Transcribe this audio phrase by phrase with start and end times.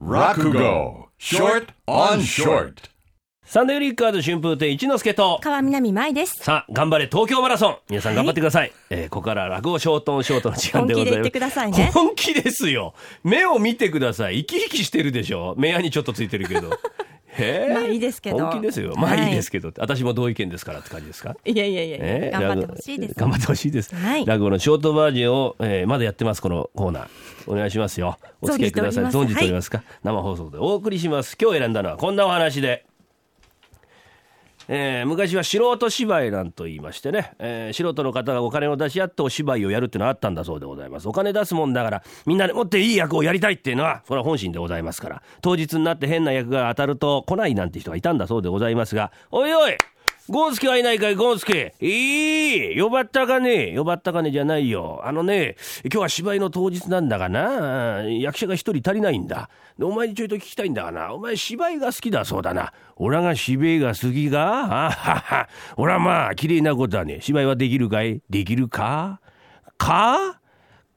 [0.00, 2.72] Rakugo Short on Short.
[3.44, 5.38] サンデーリッカーズ春風亭一之輔と。
[5.42, 6.36] 川南舞です。
[6.42, 7.76] さあ頑張れ東京マラソン。
[7.90, 11.16] 皆さん頑張ってください、えーここから落語ショートンショートの時間でございます。
[11.16, 11.90] 本気で言ってくださいね。
[11.92, 12.94] 本気ですよ。
[13.24, 14.38] 目を見てください。
[14.46, 15.54] 生き生きしてるでしょ。
[15.58, 16.70] 目やにちょっとついてるけど
[17.72, 18.38] まあいいですけど。
[18.38, 18.94] 本気ですよ。
[18.96, 21.36] まあはいいいですけど、私も同意見ですからって感じですか？
[21.44, 22.40] いやいやいや、えー？
[22.40, 23.14] 頑張ってほしいです。
[23.14, 24.26] 頑張ってほしいです、はい。
[24.26, 27.08] 落語のショートバージョンを、えーまだやってますこのコーナー。
[27.46, 28.18] お願いしますよ。
[28.40, 29.04] お付き合いください。
[29.04, 29.28] 存存じております。
[29.28, 31.36] じておりますか、生放送でお送りします。
[31.40, 32.84] 今日選んだのはこんなお話で
[34.68, 41.08] えー昔は素人芝居なんと言いましてね、えー素人の方がお金を出し合ってお芝居をやるっていうのはあったんだそうでございます。
[41.08, 45.22] お金出すもんだからみんなでもっていい役をやりたいっていうのはそれは本心でございますから。
[45.42, 49.76] 当日になって変な役が当たると来ないなんて人がいたんだそうでございますがおいおい
[50.30, 51.74] ゴンスケはいないかいゴンスケ。
[51.80, 53.74] いい呼ばったかね。
[53.76, 55.00] 呼ばったかねじゃないよ。
[55.02, 58.04] あのね今日は芝居の当日なんだがな。
[58.04, 59.50] 役者が一人足りないんだ。
[59.80, 61.12] お前にちょいと聞きたいんだがな。
[61.12, 62.72] お前芝居が好きだそうだな。
[62.94, 64.86] 俺が芝居が好きが？
[64.86, 65.48] あはは。
[65.76, 67.18] 俺はまあ綺麗なことはね。
[67.20, 68.22] 芝居はできるかい？
[68.30, 69.20] できるか？
[69.78, 70.40] か？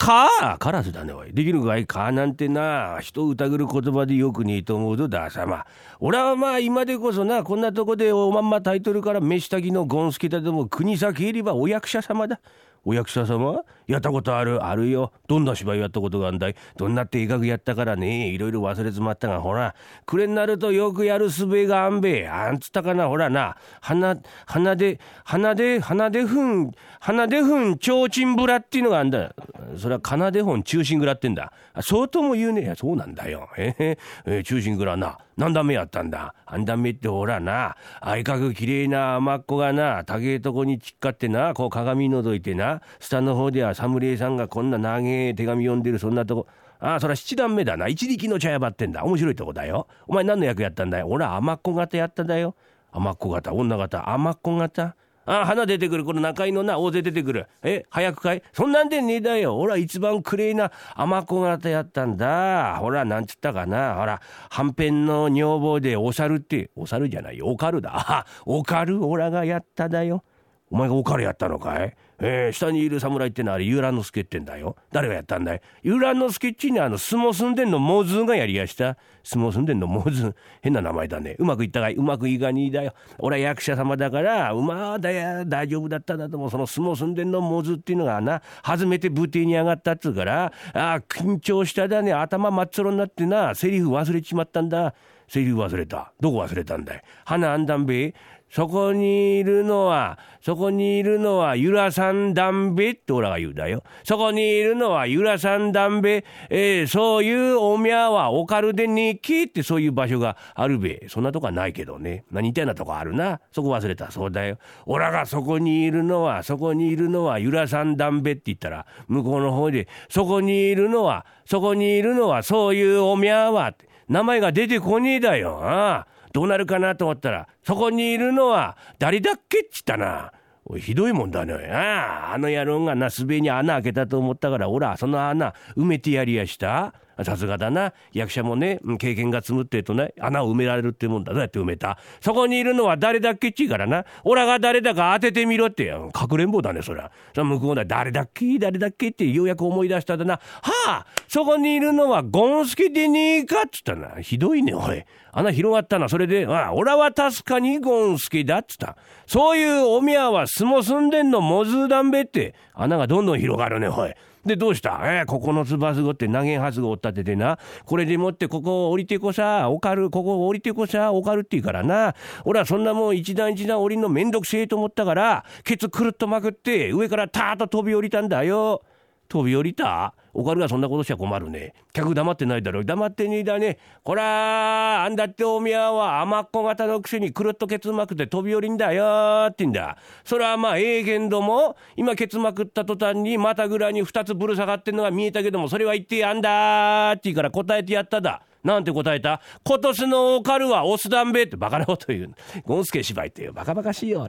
[0.00, 0.56] か。
[0.58, 1.32] カラスだねおい。
[1.32, 1.86] できるかい？
[1.86, 2.98] かなんてな。
[3.00, 5.66] 人を疑る言葉でよくねえと思うぞださま。
[6.00, 12.40] 俺はまあ今でこそなこんなとこでおまんまタイトルから飯炊きのゴンスケだとも国先いればお役者様だ。
[12.84, 15.12] お役者様やったことあるあるよ。
[15.28, 16.56] どんな芝居やったことがあんだい？
[16.76, 18.28] どんなって画やったからね？
[18.28, 19.74] いろいろ忘れつまったがほら
[20.06, 22.28] 暮れになるとよくやるすべがあんべ。
[22.28, 23.08] あんつったかな？
[23.08, 29.34] ほらな鼻鼻で鼻で鼻でふん鼻でふんちょうちんぶらっていうのがあんだ。
[29.76, 31.52] それは奏で本中心蔵ってんだ。
[31.74, 32.62] あそうとも言うね。
[32.62, 33.48] いやそうなんだよ。
[33.58, 35.18] えへえー中心蔵な。
[35.40, 36.34] 何段目やったんだ？
[36.50, 37.74] 何段目ってほらな。
[38.02, 40.04] 相かく綺麗な甘っ子がな。
[40.04, 41.54] 高えとこにちっかってな。
[41.54, 42.82] こう鏡覗いてな。
[42.98, 46.46] 下の方では侍さんがこんな長え手紙読んでるそんなとこ。
[46.78, 47.88] ああそら七段目だな。
[47.88, 49.02] 一力の茶屋ばってんだ。
[49.02, 49.88] 面白いとこだよ。
[50.06, 51.08] お前何の役やったんだよ？
[51.08, 52.54] 俺は甘っ子型やっただよ。
[52.92, 53.54] 甘っ子型。
[53.54, 54.10] 女型。
[54.10, 54.94] 甘っ子型。
[55.32, 57.46] あ花出てくるこの中井のな大勢出てくる。
[57.62, 58.42] え早くかい。
[58.52, 59.54] そんなんでねえだよ。
[59.54, 62.78] ほら一番クレイな甘子型やったんだ。
[62.80, 63.94] ほらなんつったかな。
[63.94, 64.20] ほら
[64.50, 67.46] はんぺんの女房でお猿ってお猿じゃないよ。
[67.46, 67.92] おかるだ。
[67.94, 70.24] あおかるオラがやっただよ。
[70.68, 71.96] お前がおかるやったのかい？
[72.20, 74.76] えー、下にいる侍ってのはあれ遊覧の助ってんだよ。
[74.92, 75.62] 誰がやったんだい？
[75.82, 78.98] 遊覧の助っちにあの相撲住んでんのモズがやりやした。
[79.24, 81.36] 相撲住んでんのモズ変な名前だね。
[81.38, 81.94] うまくいったかい？
[81.94, 82.92] うまくいかにだよ。
[83.18, 92.12] 俺は役者様だからうまだや大丈夫だっただともその相撲住んでんのモズっていうのがな初めて舞台に上がったっつうからあー緊張しただね。
[92.12, 94.94] 頭真っ白になってなセリフ忘れちまったんだ。
[95.26, 96.12] セリフ忘れた。
[96.20, 97.02] どこ忘れたんだい？
[97.24, 98.14] 花あんだんべ。
[98.52, 103.82] そこにいるのは、そこにいるのは、ゆらさんだんべってオラが言うだよ。
[104.04, 111.06] そこにいるのは、ゆらさんだんべ、えー、そういうおみゃはおかるでねえけってそういう場所があるべ。
[111.08, 112.24] そんなとこはないけどね。
[112.30, 113.40] まあ、似たようなとこあるな。
[113.52, 114.10] そこ忘れた。
[114.10, 114.58] そうだよ。
[114.86, 125.60] オラがそこにいるのは、そこにいるのは、ゆらさんだんべって言ったら、向こうの方で、そこにいるのは、そこにいるのは、そういうおみゃはって、名前が出てこねえだよ。
[125.62, 126.20] ああ。
[126.32, 130.32] どうなるかなと思ったら、そこにいるのは誰だっけっつったな。
[130.72, 131.54] おひどいもんだね。
[131.72, 136.94] ああ、あの野郎がな、すべに穴開けたと思ったから、おら、その穴埋めてやりやした。
[137.24, 137.92] さすがだな。
[138.12, 141.32] 役者もね、経験が積むってえとね、穴を埋められるってもんだ。
[141.32, 144.04] どうやって埋めたそこにいるのは誰だっけっちいからな。
[144.24, 145.92] オラが誰だか当ててみろって。
[146.12, 147.10] かくれんぼだね、そりゃ。
[147.34, 150.34] 向こうだ、誰だっけ誰だっけってようやく思い出しただな。
[150.34, 150.40] は
[150.86, 154.20] あ、そこにいるのはゴンスケでねえかっつったな。
[154.20, 155.04] ひどいね、おい。
[155.32, 156.08] 穴広がったな。
[156.08, 158.96] それで、ああ、オラは確かにゴンスケだっつった。
[159.26, 162.54] そういうおみやは相撲住んでんのモズダンベって。
[162.74, 164.14] 穴がどんどん広がるね、おい。
[164.44, 165.00] で、どうした？
[165.04, 167.58] えー、9つばすごって投げはず語を立ててな。
[167.84, 172.14] これでもってここを降りてこさ、おかる、ここを降りてこさ、おかるって言うからな。
[172.46, 178.82] 俺はそんなもん一段一段降りんのめんどくせえと思ったから、ケツくるっとまくって上からターッと飛び降りたんだよ。
[179.28, 180.14] 飛び降りた？
[180.32, 181.74] おかるがそんなことしちゃ困るね。
[181.92, 182.84] 客黙ってないだろ。
[182.84, 183.78] 黙ってねえだね。
[184.02, 189.96] こらあんだっておみやは甘っこ型のくせにくるっとケツまくって飛び降りんだよってんだ。
[190.24, 198.42] それはまあええけんども、今ケツまくった途端にまたぐらに二つぶる下がってんのが見えたけども、それは言ってやんだって言うから答えてやっただ。
[198.62, 199.40] なんて答えた？
[199.64, 202.34] 今年のおかるはオスダンベってバカなこと言う。
[202.66, 203.54] ゴンスケ芝居ってよ。
[203.54, 204.28] バカバカしいよ。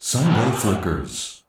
[0.00, 1.43] Sunday Flickers.